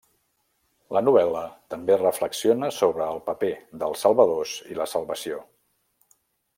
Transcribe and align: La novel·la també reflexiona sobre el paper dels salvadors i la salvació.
La 0.97 1.01
novel·la 1.07 1.43
també 1.73 1.99
reflexiona 2.03 2.71
sobre 2.79 3.11
el 3.17 3.23
paper 3.29 3.53
dels 3.85 4.05
salvadors 4.07 4.59
i 4.73 4.83
la 4.83 4.93
salvació. 4.99 5.43